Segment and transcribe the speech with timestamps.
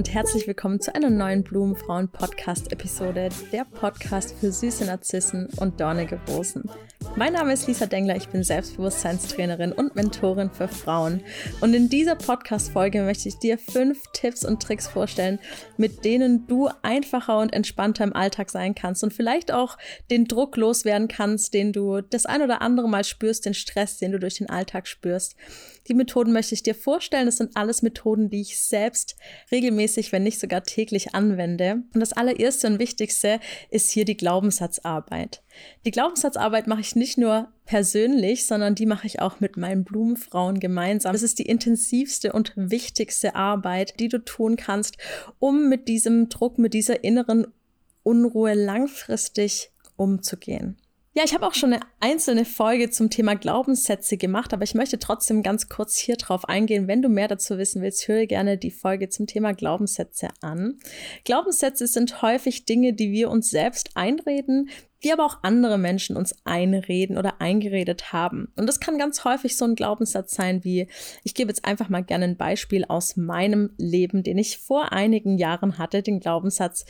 [0.00, 6.70] Und herzlich willkommen zu einer neuen Blumenfrauen-Podcast-Episode, der Podcast für süße Narzissen und dornige Rosen.
[7.16, 11.22] Mein Name ist Lisa Dengler, ich bin Selbstbewusstseinstrainerin und Mentorin für Frauen.
[11.60, 15.38] Und in dieser Podcast-Folge möchte ich dir fünf Tipps und Tricks vorstellen,
[15.76, 19.76] mit denen du einfacher und entspannter im Alltag sein kannst und vielleicht auch
[20.10, 24.12] den Druck loswerden kannst, den du das ein oder andere Mal spürst, den Stress, den
[24.12, 25.36] du durch den Alltag spürst.
[25.90, 27.26] Die Methoden möchte ich dir vorstellen.
[27.26, 29.16] Das sind alles Methoden, die ich selbst
[29.50, 31.82] regelmäßig, wenn nicht sogar täglich anwende.
[31.92, 33.40] Und das allererste und wichtigste
[33.70, 35.42] ist hier die Glaubenssatzarbeit.
[35.84, 40.60] Die Glaubenssatzarbeit mache ich nicht nur persönlich, sondern die mache ich auch mit meinen Blumenfrauen
[40.60, 41.12] gemeinsam.
[41.12, 44.96] Das ist die intensivste und wichtigste Arbeit, die du tun kannst,
[45.40, 47.48] um mit diesem Druck, mit dieser inneren
[48.04, 50.79] Unruhe langfristig umzugehen.
[51.12, 55.00] Ja, ich habe auch schon eine einzelne Folge zum Thema Glaubenssätze gemacht, aber ich möchte
[55.00, 56.86] trotzdem ganz kurz hier drauf eingehen.
[56.86, 60.78] Wenn du mehr dazu wissen willst, höre gerne die Folge zum Thema Glaubenssätze an.
[61.24, 64.70] Glaubenssätze sind häufig Dinge, die wir uns selbst einreden,
[65.02, 68.52] die aber auch andere Menschen uns einreden oder eingeredet haben.
[68.56, 70.86] Und das kann ganz häufig so ein Glaubenssatz sein wie,
[71.24, 75.38] ich gebe jetzt einfach mal gerne ein Beispiel aus meinem Leben, den ich vor einigen
[75.38, 76.84] Jahren hatte, den Glaubenssatz,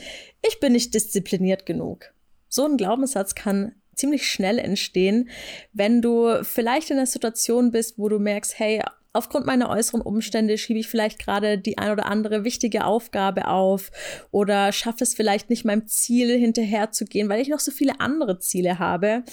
[0.47, 2.13] ich bin nicht diszipliniert genug.
[2.49, 5.29] So ein Glaubenssatz kann ziemlich schnell entstehen,
[5.71, 8.81] wenn du vielleicht in einer Situation bist, wo du merkst, hey,
[9.13, 13.91] aufgrund meiner äußeren Umstände schiebe ich vielleicht gerade die ein oder andere wichtige Aufgabe auf
[14.31, 18.79] oder schaffe es vielleicht nicht meinem Ziel hinterherzugehen, weil ich noch so viele andere Ziele
[18.79, 19.23] habe.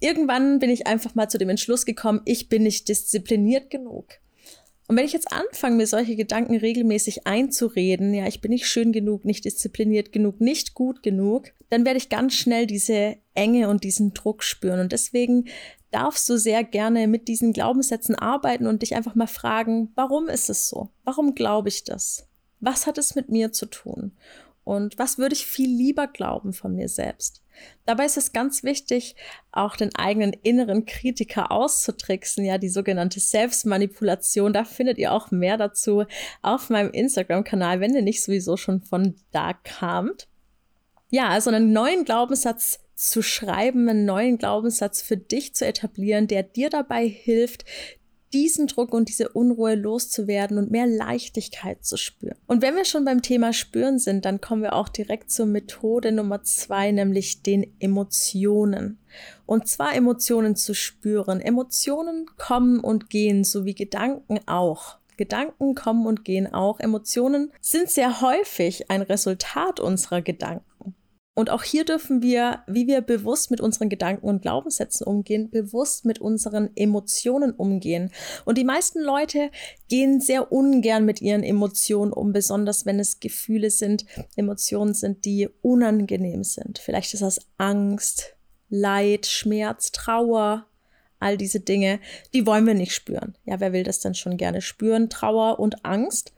[0.00, 4.06] Irgendwann bin ich einfach mal zu dem Entschluss gekommen, ich bin nicht diszipliniert genug.
[4.88, 8.92] Und wenn ich jetzt anfange, mir solche Gedanken regelmäßig einzureden, ja, ich bin nicht schön
[8.92, 13.82] genug, nicht diszipliniert genug, nicht gut genug, dann werde ich ganz schnell diese Enge und
[13.82, 14.78] diesen Druck spüren.
[14.78, 15.46] Und deswegen
[15.90, 20.50] darfst du sehr gerne mit diesen Glaubenssätzen arbeiten und dich einfach mal fragen, warum ist
[20.50, 20.90] es so?
[21.04, 22.28] Warum glaube ich das?
[22.60, 24.12] Was hat es mit mir zu tun?
[24.62, 27.42] Und was würde ich viel lieber glauben von mir selbst?
[27.84, 29.16] Dabei ist es ganz wichtig,
[29.52, 34.52] auch den eigenen inneren Kritiker auszutricksen, ja, die sogenannte Selbstmanipulation.
[34.52, 36.04] Da findet ihr auch mehr dazu
[36.42, 40.28] auf meinem Instagram-Kanal, wenn ihr nicht sowieso schon von da kamt.
[41.10, 46.42] Ja, also einen neuen Glaubenssatz zu schreiben, einen neuen Glaubenssatz für dich zu etablieren, der
[46.42, 47.64] dir dabei hilft,
[48.36, 52.36] diesen Druck und diese Unruhe loszuwerden und mehr Leichtigkeit zu spüren.
[52.46, 56.12] Und wenn wir schon beim Thema Spüren sind, dann kommen wir auch direkt zur Methode
[56.12, 58.98] Nummer zwei, nämlich den Emotionen.
[59.46, 61.40] Und zwar Emotionen zu spüren.
[61.40, 64.98] Emotionen kommen und gehen, so wie Gedanken auch.
[65.16, 66.78] Gedanken kommen und gehen auch.
[66.78, 70.94] Emotionen sind sehr häufig ein Resultat unserer Gedanken.
[71.36, 76.06] Und auch hier dürfen wir, wie wir bewusst mit unseren Gedanken und Glaubenssätzen umgehen, bewusst
[76.06, 78.10] mit unseren Emotionen umgehen.
[78.46, 79.50] Und die meisten Leute
[79.90, 85.50] gehen sehr ungern mit ihren Emotionen um, besonders wenn es Gefühle sind, Emotionen sind, die
[85.60, 86.78] unangenehm sind.
[86.78, 88.34] Vielleicht ist das Angst,
[88.70, 90.64] Leid, Schmerz, Trauer,
[91.20, 92.00] all diese Dinge,
[92.32, 93.36] die wollen wir nicht spüren.
[93.44, 95.10] Ja, wer will das denn schon gerne spüren?
[95.10, 96.32] Trauer und Angst.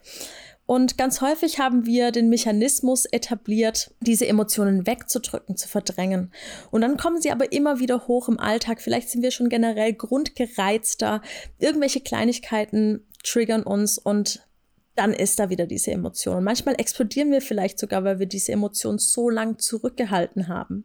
[0.69, 6.31] Und ganz häufig haben wir den Mechanismus etabliert, diese Emotionen wegzudrücken, zu verdrängen.
[6.71, 8.83] Und dann kommen sie aber immer wieder hoch im Alltag.
[8.83, 11.23] Vielleicht sind wir schon generell grundgereizter.
[11.59, 14.47] Irgendwelche Kleinigkeiten triggern uns und
[14.95, 16.37] dann ist da wieder diese Emotion.
[16.37, 20.85] Und manchmal explodieren wir vielleicht sogar, weil wir diese Emotion so lang zurückgehalten haben.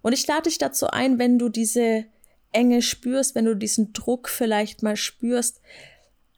[0.00, 2.06] Und ich lade dich dazu ein, wenn du diese
[2.50, 5.60] Enge spürst, wenn du diesen Druck vielleicht mal spürst,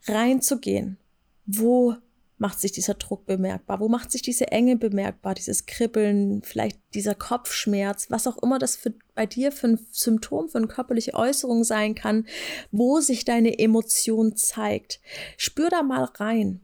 [0.09, 0.99] reinzugehen.
[1.47, 1.95] Wo
[2.39, 3.81] macht sich dieser Druck bemerkbar?
[3.81, 5.35] Wo macht sich diese Enge bemerkbar?
[5.35, 10.49] Dieses Kribbeln, vielleicht dieser Kopfschmerz, was auch immer das für, bei dir für ein Symptom,
[10.49, 12.27] für eine körperliche Äußerung sein kann,
[12.71, 15.01] wo sich deine Emotion zeigt.
[15.37, 16.61] Spür da mal rein.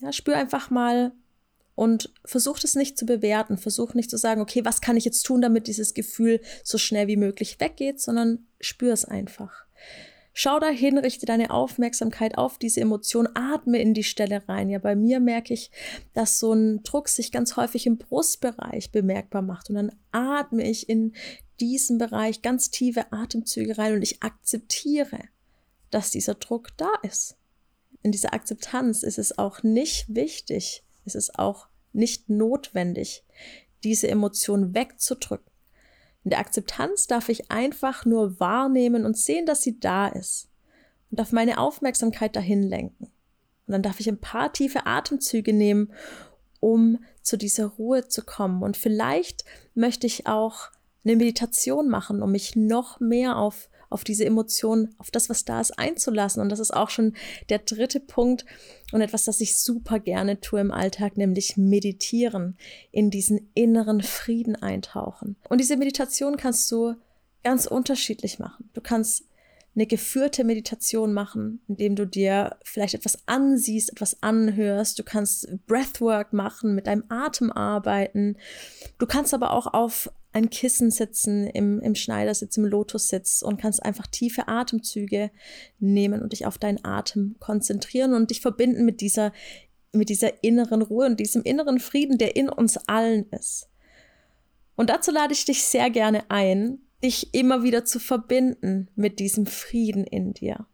[0.00, 1.12] Ja, spür einfach mal
[1.74, 3.58] und versuch das nicht zu bewerten.
[3.58, 7.06] Versuch nicht zu sagen, okay, was kann ich jetzt tun, damit dieses Gefühl so schnell
[7.06, 9.66] wie möglich weggeht, sondern spür es einfach.
[10.34, 14.70] Schau dahin, richte deine Aufmerksamkeit auf diese Emotion, atme in die Stelle rein.
[14.70, 15.70] Ja, bei mir merke ich,
[16.14, 19.68] dass so ein Druck sich ganz häufig im Brustbereich bemerkbar macht.
[19.68, 21.12] Und dann atme ich in
[21.60, 25.18] diesen Bereich ganz tiefe Atemzüge rein und ich akzeptiere,
[25.90, 27.36] dass dieser Druck da ist.
[28.02, 33.22] In dieser Akzeptanz ist es auch nicht wichtig, ist es auch nicht notwendig,
[33.84, 35.51] diese Emotion wegzudrücken.
[36.24, 40.48] In der Akzeptanz darf ich einfach nur wahrnehmen und sehen, dass sie da ist
[41.10, 43.04] und darf meine Aufmerksamkeit dahin lenken.
[43.66, 45.92] Und dann darf ich ein paar tiefe Atemzüge nehmen,
[46.60, 48.62] um zu dieser Ruhe zu kommen.
[48.62, 50.70] Und vielleicht möchte ich auch
[51.04, 55.60] eine Meditation machen, um mich noch mehr auf, auf diese Emotionen, auf das, was da
[55.60, 56.42] ist, einzulassen.
[56.42, 57.14] Und das ist auch schon
[57.48, 58.44] der dritte Punkt
[58.92, 62.56] und etwas, das ich super gerne tue im Alltag, nämlich meditieren,
[62.90, 65.36] in diesen inneren Frieden eintauchen.
[65.48, 66.94] Und diese Meditation kannst du
[67.42, 68.70] ganz unterschiedlich machen.
[68.72, 69.24] Du kannst
[69.74, 74.98] eine geführte Meditation machen, indem du dir vielleicht etwas ansiehst, etwas anhörst.
[74.98, 78.36] Du kannst Breathwork machen, mit deinem Atem arbeiten.
[78.98, 83.82] Du kannst aber auch auf ein Kissen sitzen, im, im Schneidersitz, im Lotussitz und kannst
[83.82, 85.30] einfach tiefe Atemzüge
[85.78, 89.32] nehmen und dich auf deinen Atem konzentrieren und dich verbinden mit dieser,
[89.92, 93.68] mit dieser inneren Ruhe und diesem inneren Frieden, der in uns allen ist.
[94.74, 99.46] Und dazu lade ich dich sehr gerne ein, dich immer wieder zu verbinden mit diesem
[99.46, 100.66] Frieden in dir.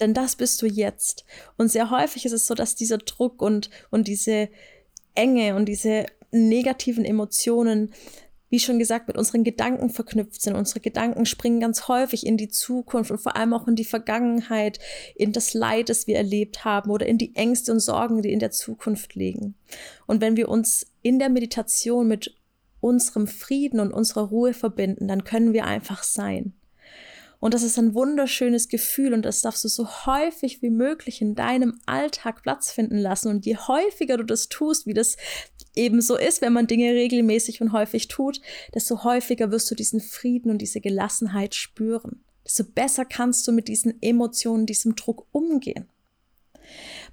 [0.00, 1.24] Denn das bist du jetzt.
[1.56, 4.48] Und sehr häufig ist es so, dass dieser Druck und, und diese
[5.14, 7.92] Enge und diese negativen Emotionen,
[8.50, 10.56] wie schon gesagt, mit unseren Gedanken verknüpft sind.
[10.56, 14.78] Unsere Gedanken springen ganz häufig in die Zukunft und vor allem auch in die Vergangenheit,
[15.14, 18.38] in das Leid, das wir erlebt haben oder in die Ängste und Sorgen, die in
[18.38, 19.54] der Zukunft liegen.
[20.06, 22.34] Und wenn wir uns in der Meditation mit
[22.80, 26.54] unserem Frieden und unserer Ruhe verbinden, dann können wir einfach sein.
[27.40, 31.36] Und das ist ein wunderschönes Gefühl und das darfst du so häufig wie möglich in
[31.36, 33.28] deinem Alltag Platz finden lassen.
[33.28, 35.16] Und je häufiger du das tust, wie das
[35.76, 38.40] eben so ist, wenn man Dinge regelmäßig und häufig tut,
[38.74, 42.24] desto häufiger wirst du diesen Frieden und diese Gelassenheit spüren.
[42.44, 45.88] Desto besser kannst du mit diesen Emotionen, diesem Druck umgehen.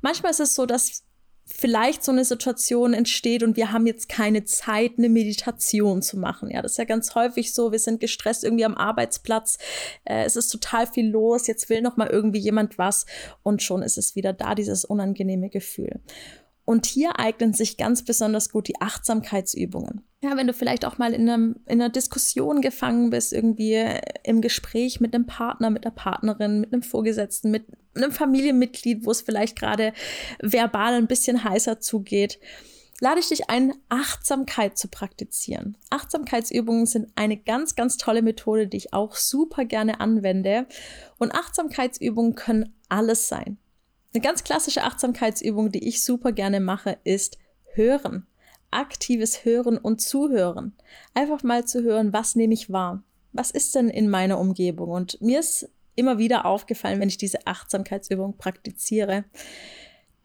[0.01, 1.04] Manchmal ist es so, dass
[1.46, 6.50] vielleicht so eine Situation entsteht und wir haben jetzt keine Zeit, eine Meditation zu machen.
[6.50, 7.72] Ja, das ist ja ganz häufig so.
[7.72, 9.58] Wir sind gestresst irgendwie am Arbeitsplatz.
[10.06, 11.48] Äh, es ist total viel los.
[11.48, 13.06] Jetzt will noch mal irgendwie jemand was
[13.44, 16.02] und schon ist es wieder da, dieses unangenehme Gefühl.
[16.66, 20.02] Und hier eignen sich ganz besonders gut die Achtsamkeitsübungen.
[20.25, 23.80] Ja, wenn du vielleicht auch mal in, einem, in einer Diskussion gefangen bist, irgendwie
[24.24, 29.12] im Gespräch mit einem Partner, mit einer Partnerin, mit einem Vorgesetzten, mit einem Familienmitglied, wo
[29.12, 29.94] es vielleicht gerade
[30.42, 32.39] verbal ein bisschen heißer zugeht,
[33.00, 35.77] lade ich dich ein, Achtsamkeit zu praktizieren.
[35.92, 40.66] Achtsamkeitsübungen sind eine ganz, ganz tolle Methode, die ich auch super gerne anwende.
[41.19, 43.60] Und Achtsamkeitsübungen können alles sein.
[44.16, 47.38] Eine ganz klassische Achtsamkeitsübung, die ich super gerne mache, ist
[47.74, 48.25] Hören.
[48.75, 50.74] Aktives Hören und Zuhören.
[51.13, 53.04] Einfach mal zu hören, was nehme ich wahr?
[53.31, 54.89] Was ist denn in meiner Umgebung?
[54.89, 59.25] Und mir ist immer wieder aufgefallen, wenn ich diese Achtsamkeitsübung praktiziere,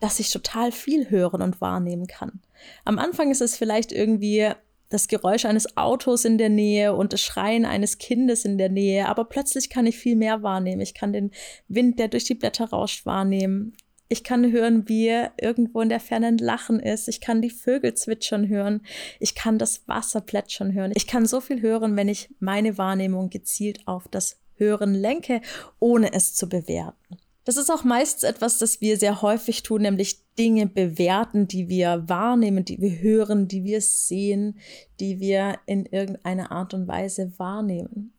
[0.01, 2.41] dass ich total viel hören und wahrnehmen kann.
[2.85, 4.51] Am Anfang ist es vielleicht irgendwie
[4.89, 9.09] das Geräusch eines Autos in der Nähe und das Schreien eines Kindes in der Nähe,
[9.09, 10.81] aber plötzlich kann ich viel mehr wahrnehmen.
[10.81, 11.31] Ich kann den
[11.69, 13.77] Wind, der durch die Blätter rauscht, wahrnehmen.
[14.13, 15.09] Ich kann hören, wie
[15.41, 17.07] irgendwo in der Ferne ein Lachen ist.
[17.07, 18.83] Ich kann die Vögel zwitschern hören.
[19.21, 20.91] Ich kann das Wasser plätschern hören.
[20.97, 25.41] Ich kann so viel hören, wenn ich meine Wahrnehmung gezielt auf das Hören lenke,
[25.79, 27.19] ohne es zu bewerten.
[27.45, 32.03] Das ist auch meist etwas, das wir sehr häufig tun, nämlich Dinge bewerten, die wir
[32.09, 34.59] wahrnehmen, die wir hören, die wir sehen,
[34.99, 38.13] die wir in irgendeiner Art und Weise wahrnehmen.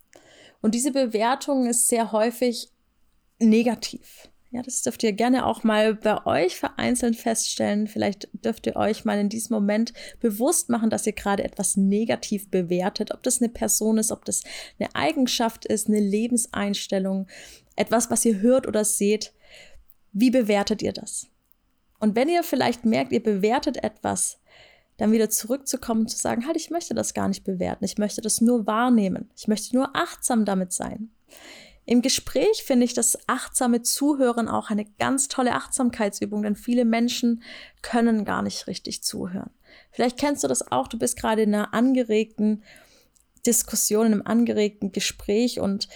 [0.61, 2.69] Und diese Bewertung ist sehr häufig
[3.39, 4.30] negativ.
[4.53, 7.88] Ja, das dürft ihr gerne auch mal bei euch vereinzelt feststellen.
[7.88, 12.50] Vielleicht dürft ihr euch mal in diesem Moment bewusst machen, dass ihr gerade etwas negativ
[12.51, 13.13] bewertet.
[13.13, 14.43] Ob das eine Person ist, ob das
[14.77, 17.27] eine Eigenschaft ist, eine Lebenseinstellung,
[17.77, 19.34] etwas, was ihr hört oder seht.
[20.12, 21.27] Wie bewertet ihr das?
[22.00, 24.41] Und wenn ihr vielleicht merkt, ihr bewertet etwas,
[24.98, 27.86] dann wieder zurückzukommen und zu sagen, halt, ich möchte das gar nicht bewerten.
[27.86, 29.29] Ich möchte das nur wahrnehmen.
[29.38, 31.10] Ich möchte nur achtsam damit sein.
[31.85, 37.43] Im Gespräch finde ich das achtsame Zuhören auch eine ganz tolle Achtsamkeitsübung, denn viele Menschen
[37.81, 39.50] können gar nicht richtig zuhören.
[39.91, 42.63] Vielleicht kennst du das auch, du bist gerade in einer angeregten
[43.45, 45.88] Diskussion, in einem angeregten Gespräch und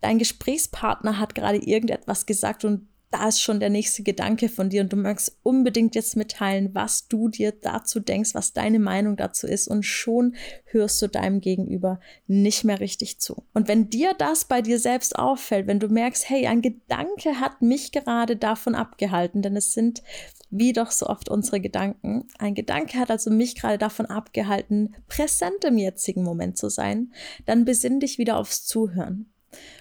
[0.00, 4.82] dein Gesprächspartner hat gerade irgendetwas gesagt und da ist schon der nächste Gedanke von dir
[4.82, 9.48] und du magst unbedingt jetzt mitteilen, was du dir dazu denkst, was deine Meinung dazu
[9.48, 10.36] ist und schon
[10.66, 11.98] hörst du deinem Gegenüber
[12.28, 13.42] nicht mehr richtig zu.
[13.52, 17.62] Und wenn dir das bei dir selbst auffällt, wenn du merkst, hey, ein Gedanke hat
[17.62, 20.02] mich gerade davon abgehalten, denn es sind
[20.50, 22.26] wie doch so oft unsere Gedanken.
[22.38, 27.12] Ein Gedanke hat also mich gerade davon abgehalten, präsent im jetzigen Moment zu sein,
[27.46, 29.32] dann besinn dich wieder aufs Zuhören.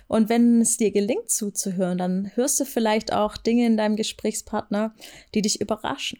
[0.07, 4.95] Und wenn es dir gelingt zuzuhören, dann hörst du vielleicht auch Dinge in deinem Gesprächspartner,
[5.33, 6.19] die dich überraschen.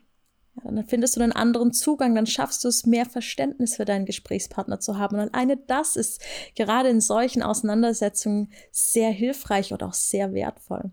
[0.63, 4.79] Dann findest du einen anderen Zugang, dann schaffst du es, mehr Verständnis für deinen Gesprächspartner
[4.79, 5.17] zu haben.
[5.17, 6.21] Und alleine das ist
[6.55, 10.91] gerade in solchen Auseinandersetzungen sehr hilfreich und auch sehr wertvoll.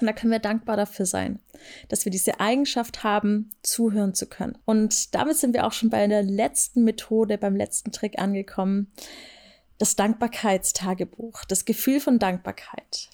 [0.00, 1.38] Und da können wir dankbar dafür sein,
[1.88, 4.58] dass wir diese Eigenschaft haben, zuhören zu können.
[4.64, 8.92] Und damit sind wir auch schon bei der letzten Methode, beim letzten Trick angekommen.
[9.82, 13.10] Das Dankbarkeitstagebuch, das Gefühl von Dankbarkeit,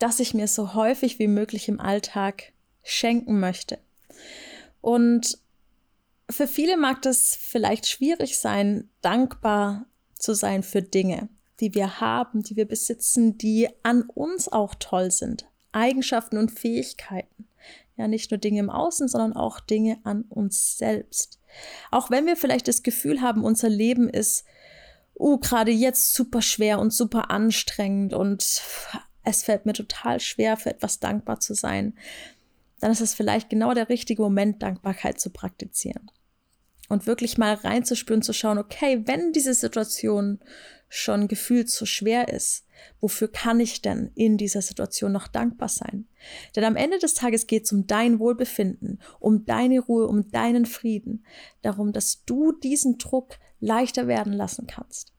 [0.00, 3.78] das ich mir so häufig wie möglich im Alltag schenken möchte.
[4.80, 5.38] Und
[6.28, 9.86] für viele mag das vielleicht schwierig sein, dankbar
[10.18, 11.28] zu sein für Dinge,
[11.60, 15.46] die wir haben, die wir besitzen, die an uns auch toll sind.
[15.70, 17.46] Eigenschaften und Fähigkeiten.
[17.96, 21.38] Ja, nicht nur Dinge im Außen, sondern auch Dinge an uns selbst.
[21.92, 24.44] Auch wenn wir vielleicht das Gefühl haben, unser Leben ist,
[25.18, 28.62] uh, gerade jetzt super schwer und super anstrengend und
[29.24, 31.94] es fällt mir total schwer, für etwas dankbar zu sein,
[32.80, 36.10] dann ist es vielleicht genau der richtige Moment, Dankbarkeit zu praktizieren.
[36.88, 40.40] Und wirklich mal reinzuspüren, zu schauen, okay, wenn diese Situation
[40.88, 42.66] schon gefühlt so schwer ist,
[43.00, 46.06] wofür kann ich denn in dieser Situation noch dankbar sein?
[46.54, 50.66] Denn am Ende des Tages geht es um dein Wohlbefinden, um deine Ruhe, um deinen
[50.66, 51.24] Frieden,
[51.62, 55.12] darum, dass du diesen Druck leichter werden lassen kannst.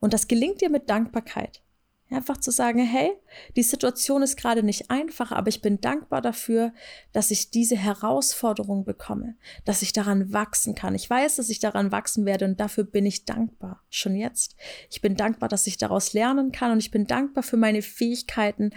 [0.00, 1.62] Und das gelingt dir mit Dankbarkeit.
[2.10, 3.12] Einfach zu sagen, hey,
[3.56, 6.74] die Situation ist gerade nicht einfach, aber ich bin dankbar dafür,
[7.12, 10.94] dass ich diese Herausforderung bekomme, dass ich daran wachsen kann.
[10.94, 14.56] Ich weiß, dass ich daran wachsen werde und dafür bin ich dankbar, schon jetzt.
[14.90, 18.72] Ich bin dankbar, dass ich daraus lernen kann und ich bin dankbar für meine Fähigkeiten,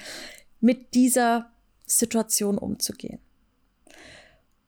[0.62, 1.52] mit dieser
[1.86, 3.20] Situation umzugehen.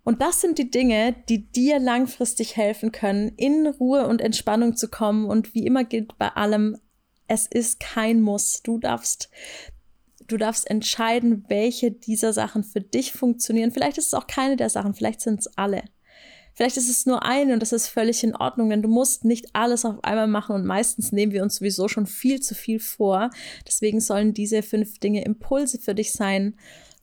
[0.08, 4.88] Und das sind die Dinge, die dir langfristig helfen können, in Ruhe und Entspannung zu
[4.88, 5.26] kommen.
[5.26, 6.78] Und wie immer gilt bei allem,
[7.28, 8.64] es ist kein Muss.
[8.64, 9.30] Du darfst,
[10.26, 13.72] du darfst entscheiden, welche dieser Sachen für dich funktionieren.
[13.72, 15.84] Vielleicht ist es auch keine der Sachen, vielleicht sind es alle.
[16.54, 19.48] Vielleicht ist es nur eine und das ist völlig in Ordnung, denn du musst nicht
[19.54, 23.30] alles auf einmal machen und meistens nehmen wir uns sowieso schon viel zu viel vor.
[23.68, 26.58] Deswegen sollen diese fünf Dinge Impulse für dich sein,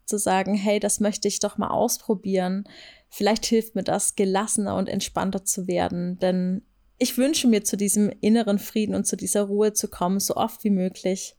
[0.07, 2.65] zu sagen, hey, das möchte ich doch mal ausprobieren.
[3.09, 6.63] Vielleicht hilft mir das, gelassener und entspannter zu werden, denn
[6.99, 10.63] ich wünsche mir zu diesem inneren Frieden und zu dieser Ruhe zu kommen, so oft
[10.65, 11.37] wie möglich.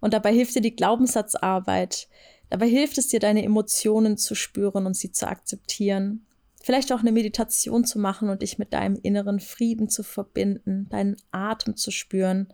[0.00, 2.08] Und dabei hilft dir die Glaubenssatzarbeit.
[2.48, 6.26] Dabei hilft es dir, deine Emotionen zu spüren und sie zu akzeptieren.
[6.62, 11.16] Vielleicht auch eine Meditation zu machen und dich mit deinem inneren Frieden zu verbinden, deinen
[11.30, 12.52] Atem zu spüren,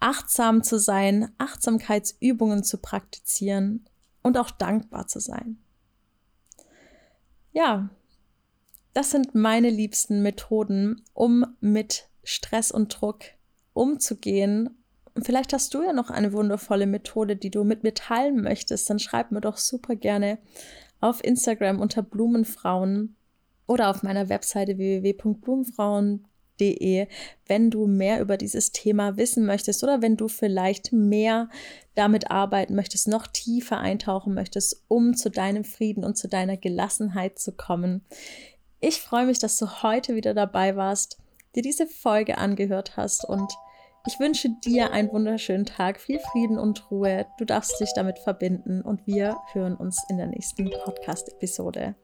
[0.00, 3.87] achtsam zu sein, Achtsamkeitsübungen zu praktizieren
[4.28, 5.58] und auch dankbar zu sein.
[7.52, 7.90] Ja,
[8.94, 13.24] das sind meine liebsten Methoden, um mit Stress und Druck
[13.72, 14.78] umzugehen.
[15.20, 18.88] Vielleicht hast du ja noch eine wundervolle Methode, die du mit mir teilen möchtest.
[18.88, 20.38] Dann schreib mir doch super gerne
[21.00, 23.16] auf Instagram unter Blumenfrauen
[23.66, 26.28] oder auf meiner Webseite www.blumenfrauen.de,
[26.60, 31.48] wenn du mehr über dieses Thema wissen möchtest oder wenn du vielleicht mehr
[31.94, 37.38] damit arbeiten möchtest, noch tiefer eintauchen möchtest, um zu deinem Frieden und zu deiner Gelassenheit
[37.38, 38.04] zu kommen.
[38.80, 41.18] Ich freue mich, dass du heute wieder dabei warst,
[41.56, 43.52] dir diese Folge angehört hast und
[44.06, 47.26] ich wünsche dir einen wunderschönen Tag, viel Frieden und Ruhe.
[47.38, 51.94] Du darfst dich damit verbinden und wir hören uns in der nächsten Podcast-Episode.